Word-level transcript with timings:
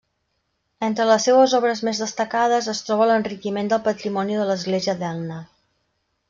Entre 0.85 1.05
les 1.09 1.27
seues 1.27 1.53
obres 1.57 1.83
més 1.89 2.01
destacades 2.03 2.71
es 2.73 2.81
troba 2.87 3.07
l'enriquiment 3.13 3.71
del 3.75 3.85
patrimoni 3.91 4.41
de 4.41 4.49
l'església 4.53 4.97
d'Elna. 5.05 5.39